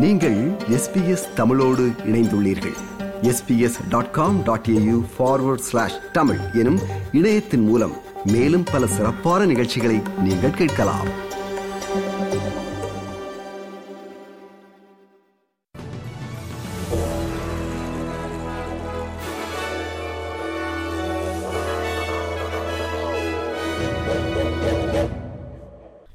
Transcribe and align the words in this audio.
நீங்கள் 0.00 0.36
எஸ்பிஎஸ் 0.70 1.32
தமிழோடு 1.34 1.92
இணைந்துள்ளீர்கள். 2.06 2.76
SBS 3.22 3.78
dot 3.88 4.10
com 4.10 4.42
dot 4.42 4.66
AU 4.70 5.04
forward 5.18 5.66
slash 5.68 5.98
Tamil 6.12 6.38
எனும் 6.52 6.78
இணையத்தின் 7.12 7.64
மூலம் 7.64 7.94
மேலும் 8.24 8.64
பல 8.72 8.86
சிறப்பான 8.86 9.44
நிகழ்ச்சிகளை 9.44 10.02
நீங்கள் 10.22 10.50
கேட்கலாம். 10.50 11.28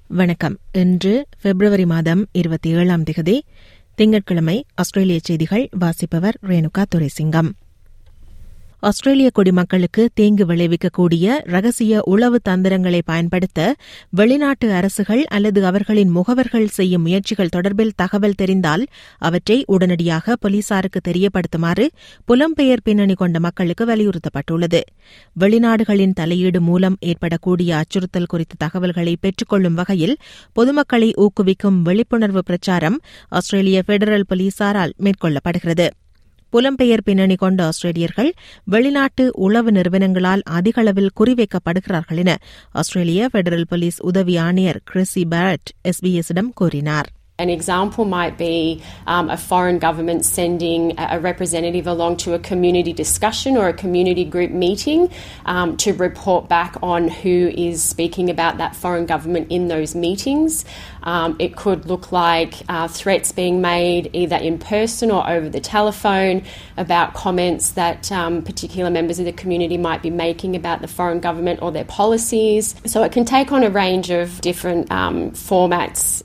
வணக்கம். 0.08 0.58
இன்று 0.72 1.26
பிப்ரவரி 1.42 1.86
மாதம் 1.86 2.28
இருபத்தி 2.32 2.70
ஏழாம் 2.70 3.04
திகதி 3.04 3.42
திங்கட்கிழமை 4.00 4.66
ஆஸ்திரேலிய 4.74 5.20
செய்திகள் 5.24 5.70
வாசிப்பவர் 5.80 6.38
ரேணுகா 6.48 6.84
துரைசிங்கம். 6.96 7.50
ஆஸ்திரேலிய 8.88 9.30
குடிமக்களுக்கு 9.34 10.10
தீங்கு 10.14 10.46
விளைவிக்கக்கூடிய 10.46 11.36
ரகசிய 11.44 12.02
உளவு 12.04 12.42
தந்திரங்களை 12.42 13.02
பயன்படுத்த 13.02 13.76
வெளிநாட்டு 14.10 14.72
அரசுகள் 14.72 15.24
அல்லது 15.26 15.66
அவர்களின் 15.66 16.12
முகவர்கள் 16.16 16.66
செய்யும் 16.66 17.02
முயற்சிகள் 17.02 17.52
தொடர்பில் 17.56 17.96
தகவல் 17.96 18.38
தெரிந்தால் 18.38 18.84
அவற்றை 19.18 19.64
உடனடியாக 19.66 20.36
போலீசாருக்கு 20.36 21.02
தெரியப்படுத்துமாறு 21.08 21.88
புலம்பெயர் 22.28 22.84
பின்னணி 22.84 23.14
கொண்ட 23.14 23.40
மக்களுக்கு 23.40 23.86
வலியுறுத்தப்பட்டுள்ளது. 23.86 24.82
வெளிநாடுகளின் 25.40 26.14
தலையீடு 26.14 26.62
மூலம் 26.62 26.98
ஏற்படக்கூடிய 27.00 27.78
அச்சுறுத்தல் 27.78 28.26
குறித்த 28.26 28.56
தகவல்களை 28.58 29.18
பெற்றுக்கொள்ளும் 29.22 29.74
வகையில் 29.74 30.18
பொதுமக்களை 30.54 31.12
ஊக்குவிக்கும் 31.18 31.82
விழிப்புணர்வு 31.82 32.44
பிரச்சாரம் 32.44 33.00
ஆஸ்திரேலிய 33.30 33.84
பெடரல் 33.88 34.30
போலீசாரால் 34.30 34.96
மேற்கொள்ளப்படுகிறது. 35.04 35.88
புலம்பெயர் 36.56 37.02
பின்னணி 37.04 37.36
கொண்ட 37.36 37.70
ஆஸ்திரேலியர்கள் 37.70 38.32
வெளிநாட்டு 38.64 39.32
உளவு 39.34 39.72
நிறுவனங்களால் 39.72 40.42
அதிக 40.44 40.82
அளவில் 40.82 41.12
குறிவைக்கப்படுகிறார்கள் 41.20 42.18
என 42.18 42.38
ஆஸ்திரேலிய 42.72 43.30
பெடரல் 43.34 43.68
போலீஸ் 43.70 44.02
உதவி 44.02 44.38
ஆணையர் 44.38 44.82
கிறிஸி 44.94 45.24
பேரட் 45.32 45.72
எஸ்பிஎஸ்ஸிடம் 45.84 46.50
கூறினார். 46.54 47.10
An 47.38 47.50
example 47.50 48.06
might 48.06 48.38
be 48.38 48.82
um, 49.08 49.30
a 49.30 49.36
foreign 49.36 49.78
government 49.78 50.24
sending 50.24 50.98
a 50.98 51.20
representative 51.20 51.86
along 51.86 52.16
to 52.18 52.34
a 52.34 52.40
community 52.40 52.94
discussion 52.94 53.58
or 53.58 53.68
a 53.68 53.74
community 53.74 54.24
group 54.24 54.52
meeting 54.52 55.12
um, 55.46 55.76
to 55.76 55.92
report 55.92 56.48
back 56.48 56.78
on 56.82 57.10
who 57.10 57.52
is 57.54 57.84
speaking 57.84 58.30
about 58.30 58.60
that 58.60 58.74
foreign 58.74 59.06
government 59.06 59.52
in 59.52 59.68
those 59.68 59.96
meetings. 59.96 60.64
Um, 61.04 61.36
it 61.38 61.58
could 61.58 61.88
look 61.88 62.14
like 62.14 62.54
uh, 62.70 62.88
threats 62.88 63.34
being 63.34 63.60
made 63.60 64.12
either 64.14 64.38
in 64.38 64.58
person 64.58 65.12
or 65.12 65.30
over 65.30 65.50
the 65.50 65.60
telephone 65.60 66.42
about 66.78 67.16
comments 67.16 67.72
that 67.72 68.14
um, 68.14 68.44
particular 68.44 68.90
members 68.90 69.20
of 69.20 69.26
the 69.26 69.34
community 69.34 69.78
might 69.78 70.02
be 70.02 70.10
making 70.10 70.56
about 70.56 70.80
the 70.80 70.88
foreign 70.88 71.20
government 71.20 71.62
or 71.62 71.74
their 71.74 71.84
policies. 71.84 72.76
So 72.86 73.04
it 73.04 73.12
can 73.12 73.26
take 73.26 73.52
on 73.52 73.64
a 73.64 73.70
range 73.70 74.10
of 74.10 74.40
different 74.40 74.90
um, 74.90 75.32
formats. 75.32 76.24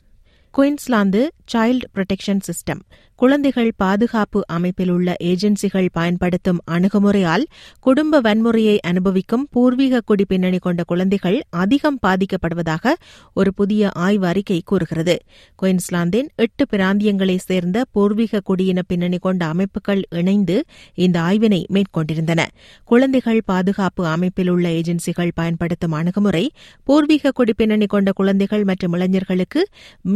Queensland 0.53 1.22
child 1.53 1.87
protection 1.94 2.43
system 2.47 2.81
குழந்தைகள் 3.19 3.71
பாதுகாப்பு 3.77 4.41
அமைப்பில் 4.47 4.91
உள்ள 4.91 5.15
ஏஜென்சிகள் 5.22 5.88
பயன்படுத்தும் 5.93 6.61
அணுகுமுறையால் 6.71 7.44
குடும்ப 7.81 8.21
வன்முறையை 8.21 8.77
அனுபவிக்கும் 8.81 9.44
பூர்வீக 9.50 10.00
குடி 10.00 10.25
பின்னணி 10.25 10.59
கொண்ட 10.59 10.83
குழந்தைகள் 10.84 11.37
அதிகம் 11.62 11.99
பாதிக்கப்படுவதாக 12.06 12.94
ஒரு 13.34 13.55
புதிய 13.55 13.91
ஆய்வு 13.97 14.27
அறிக்கை 14.27 14.59
கூறுகிறது. 14.65 15.16
குயின்ஸ்லாந்தின் 15.59 16.28
எட்டு 16.37 16.66
பிராந்தியங்களைச் 16.72 17.47
சேர்ந்த 17.47 17.84
பூர்வீக 17.93 18.43
குடியின 18.50 18.78
பின்னணி 18.87 19.19
கொண்ட 19.19 19.44
அமைப்புகள் 19.47 20.03
இணைந்து 20.10 20.56
இந்த 20.94 21.21
ஆய்வினை 21.21 21.60
மேற்கொண்டிருந்தன. 21.69 22.41
குழந்தைகள் 22.84 23.43
பாதுகாப்பு 23.44 24.06
அமைப்பில் 24.06 24.49
உள்ள 24.49 24.69
ஏஜென்சிகள் 24.71 25.34
பயன்படுத்தும் 25.34 25.93
அணுகுமுறை 25.93 26.44
பூர்வீக 26.84 27.33
குடி 27.33 27.53
பின்னணி 27.53 27.87
கொண்ட 27.87 28.10
குழந்தைகள் 28.12 28.65
மற்றும் 28.65 28.93
இளைஞர்களுக்கு 28.93 29.60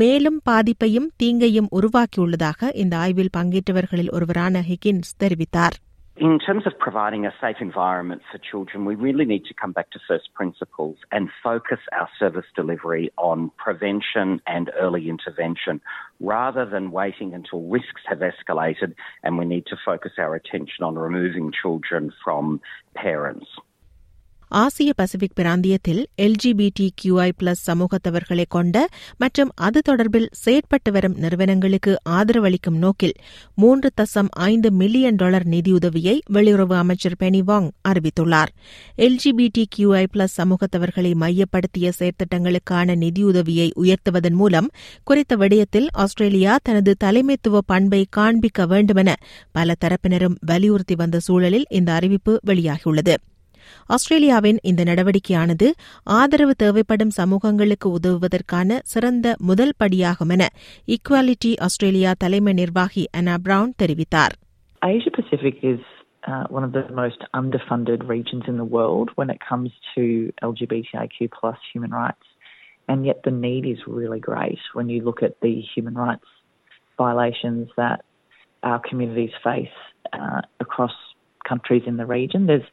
மேலும் 0.00 0.40
பாதிப்பையும் 0.50 1.10
தீங்கையும் 1.23 1.69
உருவாக்கியுள்ளதாக 1.77 2.71
இந்த 2.83 2.95
ஆய்வில் 3.03 3.35
பங்கேற்றவர்களில் 3.37 4.11
ஒருவரான 4.17 4.63
ஹிகின்ஸ் 4.71 5.13
தெரிவித்தார் 5.23 5.77
In 6.17 6.37
terms 6.37 6.65
of 6.65 6.73
providing 6.77 7.25
a 7.25 7.33
safe 7.41 7.59
environment 7.61 8.21
for 8.29 8.39
children, 8.39 8.83
we 8.83 8.95
really 8.95 9.23
need 9.23 9.45
to 9.45 9.53
come 9.53 9.71
back 9.71 9.89
to 9.91 9.99
first 10.07 10.27
principles 10.33 10.97
and 11.11 11.29
focus 11.41 11.79
our 11.93 12.09
service 12.19 12.49
delivery 12.55 13.05
on 13.29 13.37
prevention 13.57 14.41
and 14.45 14.65
early 14.77 15.07
intervention 15.07 15.79
rather 16.19 16.65
than 16.65 16.91
waiting 16.91 17.33
until 17.33 17.61
risks 17.77 18.03
have 18.05 18.19
escalated 18.19 18.91
and 19.23 19.37
we 19.37 19.45
need 19.45 19.65
to 19.67 19.77
focus 19.85 20.11
our 20.17 20.35
attention 20.35 20.83
on 20.83 20.95
removing 21.07 21.53
children 21.61 22.11
from 22.23 22.59
parents. 22.95 23.47
ஆசிய 24.54 24.92
Pacific 24.96 25.34
பிராந்தியத்தில் 25.34 26.06
LGBT 26.22 26.90
QI 27.00 27.30
plus 27.42 27.62
சமூகத்தவர்களை 27.66 28.44
கொண்ட 28.48 28.88
மற்றும் 29.16 29.50
அது 29.54 29.80
தொடர்பில் 29.88 30.28
செயற்பட்டு 30.44 30.90
வரும் 30.92 31.16
நிறுவனங்களுக்கு 31.16 31.92
ஆதரவளிக்கும் 32.08 32.76
நோக்கில் 32.76 33.14
மூன்று 33.54 33.90
தசம் 34.00 34.30
ஐந்து 34.30 34.70
மில்லியன் 34.70 35.14
டாலர் 35.14 35.46
நிதியுதவியை 35.48 36.14
வெளியுறவு 36.32 36.74
அமைச்சர் 36.74 37.18
பெனி 37.20 37.40
வாங் 37.46 37.68
அறிவித்துள்ளார். 37.88 38.52
எல்ஜிபிடி 38.98 39.64
கியூஐ 39.76 40.04
பிளஸ் 40.12 40.36
சமூகத்தவர்களை 40.36 41.12
மையப்படுத்திய 41.14 41.92
செயற்திட்டங்களுக்கான 41.98 42.96
நிதியுதவியை 42.96 43.68
உயர்த்துவதன் 43.82 44.38
மூலம் 44.42 44.70
குறித்த 45.04 45.36
விடயத்தில் 45.36 45.90
ஆஸ்திரேலியா 45.92 46.58
தனது 46.62 46.94
தலைமைத்துவ 47.04 47.58
பண்பை 47.66 48.06
காண்பிக்க 48.10 48.66
வேண்டுமென 48.66 49.16
பல 49.52 49.74
தரப்பினரும் 49.84 50.40
வலியுறுத்தி 50.46 50.94
வந்த 50.94 51.18
சூழலில் 51.20 51.70
இந்த 51.70 51.92
அறிவிப்பு 51.92 52.40
வெளியாகியுள்ளது. 52.46 53.14
ஆஸ்திரேலியாவின் 53.95 54.59
இந்த 54.69 54.81
நடவடிக்கையானது 54.89 55.67
ஆதரவு 56.17 56.53
தேவைப்படும் 56.63 57.13
சமூகங்களுக்கு 57.19 57.87
உதவுவதற்கான 57.97 58.79
சிறந்த 58.93 59.35
முதல் 59.49 59.73
படியாகும் 59.83 60.31
என 60.35 60.45
ஈக்வாலிட்டி 60.95 61.51
ஆஸ்திரேலியா 61.67 62.13
தலைமை 62.23 62.53
நிர்வாகி 62.61 63.05
அனா 63.21 63.37
பிரவுன் 63.47 63.73
தெரிவித்தார் 63.83 64.35
Asia 64.81 65.11
Pacific 65.11 65.55
is 65.63 65.79
uh, 66.23 66.45
one 66.49 66.63
of 66.63 66.71
the 66.71 66.83
most 66.93 67.21
underfunded 67.33 68.01
regions 68.07 68.45
in 68.47 68.57
the 68.57 68.67
world 68.75 69.07
when 69.19 69.29
it 69.29 69.39
comes 69.49 69.71
to 69.95 70.03
LGBTIQ 70.43 71.17
plus 71.31 71.57
human 71.71 71.91
rights, 71.93 72.27
and 72.87 73.05
yet 73.05 73.19
the 73.23 73.33
need 73.39 73.65
is 73.65 73.79
really 73.97 74.21
great 74.21 74.61
when 74.73 74.87
you 74.89 74.99
look 75.01 75.21
at 75.21 75.35
the 75.41 75.53
human 75.73 75.95
rights 75.97 76.29
violations 76.99 77.65
that 77.77 77.99
our 78.63 78.79
communities 78.81 79.35
face 79.43 79.75
uh, 80.13 80.41
across 80.59 80.95
countries 81.45 81.83
in 81.85 81.97
the 81.97 82.07
region. 82.07 82.41
There's 82.45 82.69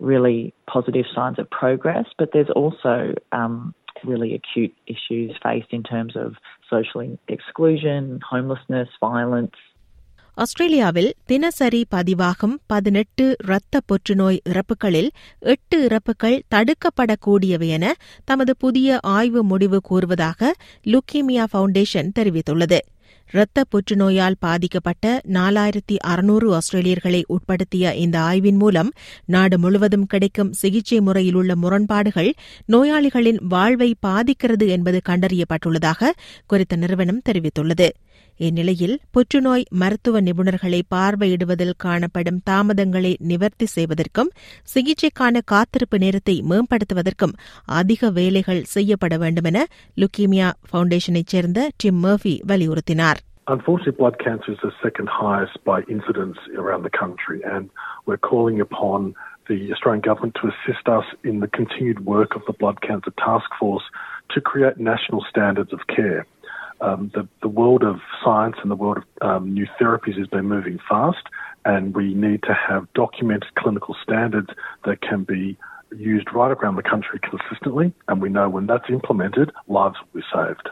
really 0.00 0.38
positive 0.68 1.06
signs 1.14 1.38
of 1.38 1.48
progress, 1.52 2.06
but 2.18 2.30
there's 2.32 2.52
also 2.52 2.94
um, 3.32 3.54
really 4.04 4.34
acute 4.34 4.74
issues 4.88 5.30
faced 5.42 5.72
in 5.72 5.82
terms 5.84 6.14
of 6.16 6.28
social 6.70 7.02
exclusion, 7.28 8.02
homelessness, 8.32 8.90
violence. 9.02 9.56
ஆஸ்திரேலியாவில் 10.36 11.14
தினசரி 11.26 11.80
பதிவாகும் 11.90 12.54
பதினெட்டு 12.66 13.24
இரத்த 13.44 13.80
புற்றுநோய் 13.86 14.40
இறப்புகளில் 14.44 15.10
எட்டு 15.46 15.76
இறப்புகள் 15.84 16.42
தடுக்கப்படக்கூடியவை 16.54 17.68
என 17.68 17.86
தமது 18.24 18.54
புதிய 18.56 18.98
ஆய்வு 19.12 19.42
முடிவு 19.42 19.80
கூறுவதாக 19.80 20.50
லுக்கீமியா 20.86 21.44
ஃபவுண்டேஷன் 21.52 22.10
தெரிவித்துள்ளது 22.18 22.80
இரத்த 23.31 23.63
புற்றுநோயால் 23.63 24.37
பாதிக்கப்பட்ட 24.39 25.21
நாலாயிரத்தி 25.33 25.95
அறுநூறு 26.07 26.47
ஆஸ்திரேலியர்களை 26.53 27.23
உட்படுத்திய 27.27 27.93
இந்த 27.95 28.19
ஆய்வின் 28.19 28.57
மூலம் 28.57 28.89
நாடு 29.25 29.59
முழுவதும் 29.59 30.05
கிடைக்கும் 30.05 30.53
சிகிச்சை 30.53 31.01
முறையில் 31.01 31.33
உள்ள 31.33 31.55
முரண்பாடுகள் 31.55 32.31
நோயாளிகளின் 32.67 33.39
வாழ்வை 33.47 33.95
பாதிக்கிறது 34.07 34.67
என்பது 34.67 35.01
கண்டறியப்பட்டுள்ளதாக 35.09 36.11
குறித்த 36.45 36.75
நிறுவனம் 36.75 37.21
தெரிவித்துள்ளது. 37.29 37.89
இந்நிலையில் 38.47 38.95
புற்றுநோய் 39.11 39.65
மருத்துவ 39.81 40.21
நிபுணர்களை 40.21 40.81
பார்வையிடுவதில் 40.95 41.73
காணப்படும் 41.77 42.41
தாமதங்களை 42.49 43.13
நிவர்த்தி 43.31 43.67
செய்வதற்கும் 43.75 44.31
சிகிச்சைக்கான 44.73 45.41
காத்திருப்பு 45.45 45.99
நேரத்தை 45.99 46.35
மேம்படுத்துவதற்கும் 46.51 47.35
அதிக 47.79 48.11
வேலைகள் 48.11 48.61
செய்யப்பட 48.75 49.17
வேண்டும் 49.17 49.49
என 49.51 49.61
லுக்கீமியா 49.97 50.49
ஃபவுண்டேஷனைச் 50.69 51.33
சேர்ந்த 51.35 51.69
டிம் 51.83 52.01
மர்ஃபி 52.05 52.35
வலியுறுத்தினார் 52.51 53.21
Unfortunately, 53.47 53.91
blood 53.93 54.17
cancer 54.19 54.51
is 54.51 54.59
the 54.61 54.71
second 54.79 55.09
highest 55.11 55.55
by 55.63 55.77
incidence 55.89 56.39
around 56.55 56.83
the 56.83 56.95
country, 56.95 57.39
and 57.45 57.63
we're 58.05 58.23
calling 58.23 58.61
upon 58.61 58.99
the 59.49 59.71
Australian 59.71 60.01
Government 60.01 60.35
to 60.35 60.49
assist 60.49 60.87
us 60.89 61.07
in 61.23 61.39
the 61.39 61.49
continued 61.49 62.05
work 62.07 62.35
of 62.35 62.43
the 62.45 62.53
Blood 62.53 62.81
Cancer 62.81 63.13
Task 63.19 63.49
Force 63.59 63.87
to 64.29 64.39
create 64.41 64.77
national 64.91 65.23
standards 65.23 65.73
of 65.73 65.81
care. 65.89 66.21
Um, 66.81 67.11
the, 67.13 67.27
the 67.41 67.47
world 67.47 67.83
of 67.83 67.97
science 68.23 68.55
and 68.61 68.71
the 68.71 68.75
world 68.75 69.03
of 69.21 69.43
um, 69.43 69.53
new 69.53 69.67
therapies 69.79 70.17
has 70.17 70.27
been 70.27 70.45
moving 70.45 70.79
fast, 70.87 71.27
and 71.65 71.93
we 71.93 72.13
need 72.13 72.43
to 72.43 72.53
have 72.53 72.87
documented 72.93 73.53
clinical 73.55 73.95
standards 74.01 74.49
that 74.85 75.01
can 75.01 75.23
be 75.23 75.57
used 75.91 76.27
right 76.33 76.51
around 76.51 76.75
the 76.75 76.83
country 76.83 77.19
consistently, 77.19 77.93
and 78.07 78.21
we 78.21 78.29
know 78.29 78.49
when 78.49 78.67
that's 78.67 78.89
implemented, 78.89 79.51
lives 79.67 79.97
will 80.13 80.21
be 80.21 80.25
saved. 80.33 80.69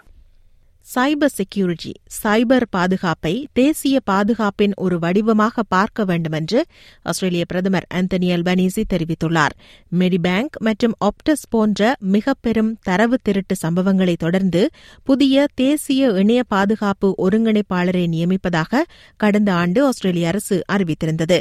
Cyber 0.94 1.34
security 1.36 1.92
cyber 2.24 2.66
பாதுகாப்பை 2.70 3.48
தேசிய 3.54 4.00
பாதுகாப்பின் 4.06 4.74
ஒரு 4.76 5.00
வடிவமாக 5.00 5.64
பார்க்க 5.64 6.06
வேண்டுமென்று 6.06 6.66
ஆஸ்திரேலிய 7.02 7.46
பிரதமர் 7.46 7.88
Anthony 7.94 8.28
Albanese 8.36 8.84
தெரிவித்துள்ளார். 8.94 9.56
Medibank 10.00 10.56
மற்றும் 10.60 10.96
ஆப்டஸ் 11.06 11.46
போன்ற 11.50 11.96
மிக 12.00 12.34
பெரும் 12.42 12.72
தரவு 12.82 13.18
திருட்டு 13.22 13.56
சம்பவங்களை 13.62 14.16
தொடர்ந்து 14.18 14.70
புதிய 15.04 15.48
தேசிய 15.56 16.10
இணைய 16.10 16.44
பாதுகாப்பு 16.48 17.16
ஒருங்கிணைப்பாளரை 17.18 18.06
நியமிப்பதாக 18.08 18.84
கடந்த 19.18 19.54
ஆண்டு 19.54 19.86
ஆஸ்திரேலிய 19.86 20.28
அரசு 20.28 20.64
அறிவித்திருந்தது. 20.72 21.40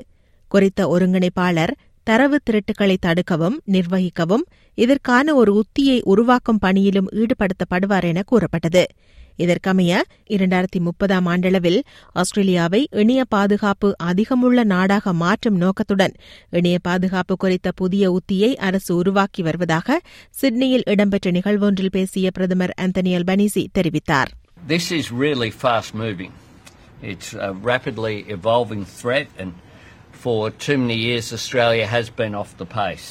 குறித்த 0.49 0.89
ஒருங்கிணைப்பாளர் 0.89 1.75
தரவு 2.03 2.39
திருட்டுகளை 2.45 2.97
தடுக்கவும் 3.07 3.57
நிர்வகிக்கவும் 3.73 4.45
இதற்கான 4.75 5.35
ஒரு 5.35 5.53
உத்தியை 5.63 6.01
உருவாக்கும் 6.05 6.59
பணியிலும் 6.59 7.09
ஈடுபடுத்தப்படுவார் 7.13 8.05
என 8.05 8.23
கூறப்பட்டது. 8.27 8.85
இதற்கமைய 9.39 9.93
இரண்டாயிரத்தி 10.31 10.81
முப்பதாம் 10.81 11.27
ஆண்டளவில் 11.27 11.79
ஆஸ்திரேலியாவை 12.15 12.81
இணைய 13.03 13.25
பாதுகாப்பு 13.29 13.91
அதிகமுள்ள 14.05 14.65
நாடாக 14.65 15.13
மாற்றும் 15.23 15.57
நோக்கத்துடன் 15.57 16.15
இணைய 16.53 16.79
பாதுகாப்பு 16.83 17.37
குறித்த 17.37 17.73
புதிய 17.73 18.11
உத்தியை 18.13 18.51
அரசு 18.69 18.93
உருவாக்கி 18.97 19.43
வருவதாக 19.43 19.99
சிட்னியில் 20.41 20.87
இடம்பெற்ற 20.87 21.31
நிகழ்வொன்றில் 21.31 21.95
பேசிய 21.97 22.31
பிரதமர் 22.31 22.75
ஆந்தனி 22.81 23.13
அல்பனீசி 23.19 23.65
தெரிவித்தார் 23.79 24.33
This 24.69 24.87
is 24.91 25.07
really 25.17 25.51
fast 25.63 25.95
moving. 25.97 26.33
It's 27.03 27.29
a 27.41 27.53
rapidly 27.65 28.25
evolving 28.29 28.85
threat, 28.95 29.29
and 29.39 29.51
for 30.15 30.37
too 30.59 30.79
many 30.79 30.97
years, 30.99 31.33
Australia 31.33 31.87
has 31.89 32.09
been 32.13 32.35
off 32.35 32.57
the 32.57 32.67
pace. 32.73 33.09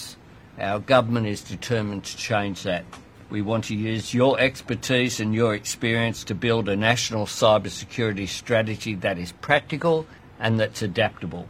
Our 0.60 0.80
government 0.88 1.28
is 1.28 1.42
determined 1.46 2.04
to 2.06 2.16
change 2.20 2.64
that. 2.64 2.86
We 3.30 3.42
want 3.42 3.66
to 3.66 3.76
use 3.76 4.14
your 4.14 4.40
expertise 4.40 5.20
and 5.20 5.34
your 5.34 5.56
experience 5.56 6.24
to 6.26 6.36
build 6.36 6.70
a 6.70 6.76
national 6.76 7.26
cybersecurity 7.26 8.28
strategy 8.28 8.96
that 8.96 9.18
is 9.18 9.32
practical 9.34 10.06
and 10.40 10.60
that's 10.60 10.82
adaptable 10.82 11.48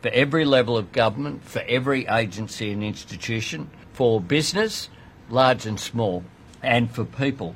for 0.00 0.08
every 0.08 0.44
level 0.44 0.76
of 0.76 0.92
government, 0.92 1.44
for 1.44 1.62
every 1.68 2.06
agency 2.06 2.72
and 2.72 2.82
institution, 2.82 3.70
for 3.92 4.20
business, 4.20 4.88
large 5.28 5.66
and 5.66 5.78
small, 5.78 6.24
and 6.62 6.90
for 6.90 7.04
people. 7.04 7.54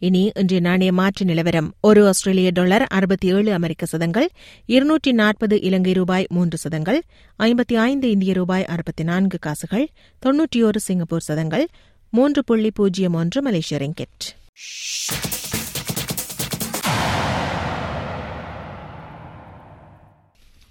இனி 0.00 0.30
இன்றைய 0.34 0.68
நாணய 0.68 0.92
மாற்று 0.92 1.24
நிலவரம். 1.24 1.74
ஒரு 1.80 2.06
ஆஸ்திரேலிய 2.06 2.50
dollar 2.50 2.82
அறுபத்தி 2.82 3.28
ஏழு 3.28 3.52
அமெரிக்க 3.52 3.86
சதங்கள் 3.86 4.30
இருநூற்றி 4.66 5.12
நாற்பது 5.12 5.60
இலங்கை 5.60 5.92
ரூபாய் 5.92 6.26
மூன்று 6.28 6.58
சதங்கள் 6.58 7.02
ஐம்பத்தி 7.38 7.74
ஐந்து 7.74 8.10
இந்திய 8.10 8.32
ரூபாய் 8.32 8.64
அறுபத்தி 8.64 9.04
நான்கு 9.04 9.38
காசுகள் 9.38 9.88
தொன்னூற்றியோரு 10.26 10.76
சிங்கப்பூர் 10.76 11.20
சதங்கள் 11.20 11.68
மூன்று 12.10 12.44
புள்ளி 12.44 12.70
பூஜ்ஜியம் 12.70 13.14
ஒன்று 13.14 13.42
மலேசிய 13.42 13.80
ரிங்கெட். 13.80 14.36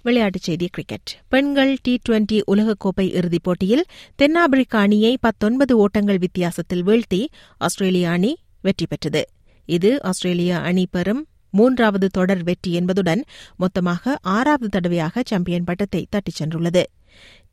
விளையாட்டுச் 0.02 0.42
செய்தி 0.42 0.66
கிரிக்கெட். 0.66 1.08
பெண்கள் 1.28 1.76
டி 1.82 1.98
டுவெண்டி 2.08 2.40
உலகக்கோப்பை 2.52 3.14
இறுதிப் 3.14 3.42
போட்டியில் 3.42 3.84
தென்னாப்பிரிக்க 4.16 4.78
அணியை 4.78 5.18
பத்தொன்பது 5.20 5.76
ஓட்டங்கள் 5.76 6.18
வித்தியாசத்தில் 6.18 6.84
வீழ்த்தி 6.84 7.26
ஆஸ்திரேலிய 7.58 8.10
அணி 8.10 8.38
வெற்றி 8.60 8.86
பெற்றது 8.86 9.22
இது 9.68 10.02
ஆஸ்திரேலிய 10.02 10.58
அணி 10.58 10.86
பெறும் 10.90 11.26
மூன்றாவது 11.50 12.08
தொடர் 12.08 12.42
வெற்றி 12.42 12.72
என்பதுடன் 12.72 13.24
மொத்தமாக 13.56 14.18
ஆறாவது 14.20 14.68
தடவையாக 14.68 15.22
சாம்பியன் 15.26 15.64
பட்டத்தை 15.64 16.06
தட்டிச் 16.10 16.42
சென்றுள்ளது. 16.42 16.82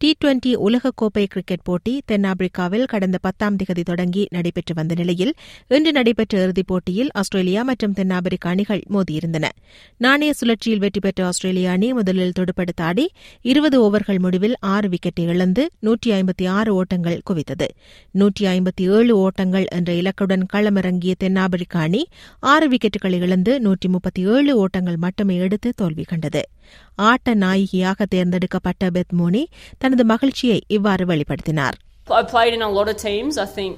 டி 0.01 0.15
டுவெண்டி 0.23 0.51
உலகக்கோப்பை 0.65 1.23
கிரிக்கெட் 1.25 1.63
போட்டி 1.63 1.91
தென்னாப்பிரிக்காவில் 2.11 2.83
கடந்த 2.83 3.17
பத்தாம் 3.17 3.55
திகதி 3.55 3.83
தொடங்கி 3.83 4.27
நடைபெற்று 4.29 4.73
வந்த 4.73 4.93
நிலையில் 4.93 5.31
இன்று 5.67 5.91
நடைபெற்ற 5.91 6.41
இறுதிப் 6.41 6.67
போட்டியில் 6.67 7.11
ஆஸ்திரேலியா 7.13 7.61
மற்றும் 7.63 7.93
தென்னாப்பிரிக்க 7.93 8.49
அணிகள் 8.49 8.81
மோதியிருந்தன. 8.93 9.49
நாணய 9.97 10.33
சுழற்சியில் 10.33 10.79
வெற்றி 10.79 10.99
பெற்ற 10.99 11.25
ஆஸ்திரேலிய 11.25 11.69
அணி 11.69 11.93
முதலில் 11.93 12.35
துடுப்படுத்த 12.39 12.83
ஆடி 12.83 13.05
இருபது 13.41 13.79
ஓவர்கள் 13.85 14.19
முடிவில் 14.19 14.55
ஆறு 14.73 14.89
விக்கெட்டை 14.89 15.27
இழந்து 15.27 15.65
நூற்றி 15.79 16.11
ஐம்பத்தி 16.11 16.47
ஆறு 16.49 16.73
ஓட்டங்கள் 16.75 17.21
குவித்தது. 17.29 17.67
நூற்றி 18.11 18.45
ஐம்பத்தி 18.45 18.85
ஏழு 18.97 19.15
ஓட்டங்கள் 19.17 19.65
என்ற 19.71 19.93
இலக்குடன் 19.93 20.45
களமிறங்கிய 20.53 21.15
தென்னாப்பிரிக்க 21.23 21.79
அணி 21.79 22.03
ஆறு 22.39 22.67
விக்கெட்டுகளை 22.69 23.21
இழந்து 23.21 23.59
நூற்றி 23.59 23.87
முப்பத்தி 23.87 24.23
ஏழு 24.35 24.53
ஓட்டங்கள் 24.57 24.97
மட்டுமே 24.97 25.37
எடுத்து 25.37 25.71
தோல்வி 25.75 26.03
கண்டது. 26.03 26.43
ஆட்ட 26.95 27.33
நாயகியாக 27.35 28.05
தேர்ந்தெடுக்கப்பட்ட 28.05 28.89
பெத்மோனி 28.89 29.41
தனது 29.84 30.04
மகிழ்ச்சியை 30.14 30.58
இவ்வாறு 30.78 31.06
வெளிப்படுத்தினார் 31.12 31.78
I 32.18 32.24
played 32.32 32.54
in 32.56 32.62
a 32.62 32.70
lot 32.76 32.88
of 32.92 32.96
teams. 33.08 33.34
I 33.38 33.48
think 33.58 33.76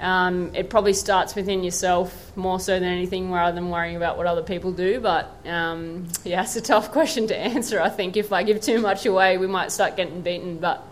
um, 0.00 0.54
it 0.54 0.68
probably 0.68 0.92
starts 0.92 1.34
within 1.34 1.64
yourself 1.64 2.36
more 2.36 2.60
so 2.60 2.78
than 2.78 2.88
anything 2.98 3.32
rather 3.32 3.54
than 3.54 3.70
worrying 3.70 3.96
about 3.96 4.18
what 4.18 4.26
other 4.26 4.42
people 4.42 4.72
do. 4.72 5.00
But 5.00 5.24
um, 5.46 6.06
yeah, 6.24 6.42
it's 6.42 6.56
a 6.56 6.60
tough 6.60 6.92
question 6.92 7.26
to 7.28 7.36
answer. 7.36 7.80
I 7.80 7.88
think 7.88 8.16
if 8.16 8.32
I 8.32 8.42
give 8.42 8.60
too 8.60 8.80
much 8.80 9.06
away, 9.06 9.38
we 9.38 9.46
might 9.46 9.72
start 9.72 9.96
getting 9.96 10.20
beaten. 10.20 10.58
But 10.58 10.86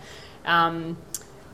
um, 0.46 0.96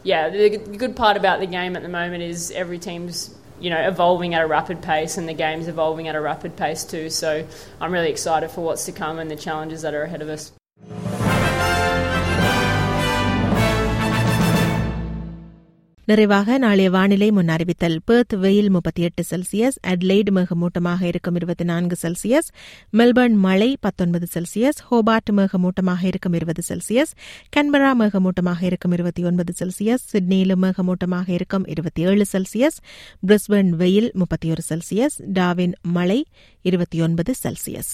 yeah, 0.02 0.30
the, 0.30 0.56
the 0.58 0.76
good 0.76 0.96
part 0.96 1.16
about 1.16 1.40
the 1.40 1.46
game 1.46 1.76
at 1.76 1.82
the 1.82 1.88
moment 1.88 2.22
is 2.22 2.50
every 2.52 2.78
team's 2.78 3.34
you 3.60 3.68
know 3.68 3.80
evolving 3.86 4.34
at 4.34 4.42
a 4.42 4.46
rapid 4.46 4.80
pace 4.80 5.18
and 5.18 5.28
the 5.28 5.34
game's 5.34 5.68
evolving 5.68 6.08
at 6.08 6.14
a 6.14 6.20
rapid 6.20 6.56
pace 6.56 6.84
too. 6.84 7.10
So 7.10 7.46
I'm 7.80 7.92
really 7.92 8.10
excited 8.10 8.50
for 8.50 8.62
what's 8.62 8.84
to 8.86 8.92
come 8.92 9.18
and 9.18 9.30
the 9.30 9.36
challenges 9.36 9.82
that 9.82 9.92
are 9.92 10.02
ahead 10.02 10.22
of 10.22 10.28
us. 10.28 10.52
நிறைவாக 16.07 16.57
நாளைய 16.57 16.89
வானிலை 16.89 17.31
முன் 17.31 17.47
அறிவித்தல். 17.47 17.95
Perth 18.05 18.33
வெயில் 18.35 18.69
முப்பத்தி 18.69 19.01
எட்டு 19.01 19.23
Celsius 19.29 19.77
அட்லைடு 19.87 20.31
மேகமூட்டமாக 20.31 21.01
இருக்கும் 21.01 21.35
இருபத்தி 21.35 21.63
நான்கு 21.63 21.95
செல்சியஸ் 22.01 22.49
மெல்பர்ன் 22.93 23.37
மழை 23.37 23.77
பத்தொன்பது 23.79 24.27
செல்சியஸ் 24.33 24.79
ஹோபார்ட் 24.89 25.31
மேகமூட்டமாக 25.31 26.03
இருக்கும் 26.03 26.33
இருபது 26.33 26.63
செல்சியஸ் 26.69 27.13
கன்பரா 27.57 27.91
மேகமூட்டமாக 27.93 28.61
இருக்கும் 28.61 28.91
இருபத்தி 28.91 29.23
ஒன்பது 29.23 29.53
செல்சியஸ் 29.59 30.05
சிட்னியிலும் 30.11 30.63
மேகமூட்டமாக 30.63 31.29
இருக்கும் 31.29 31.65
இருபத்தி 31.65 32.03
ஏழு 32.03 32.25
செல்சியஸ் 32.33 32.79
பிரிஸ்பர்ன் 33.27 33.69
வெயில் 33.75 34.11
முப்பத்தி 34.13 34.51
ஒரு 34.51 34.61
செல்சியஸ் 34.69 35.17
டாவின் 35.33 35.73
மழை 35.81 36.19
இருபத்தி 36.61 37.01
ஒன்பது 37.01 37.33
செல்சியஸ் 37.43 37.93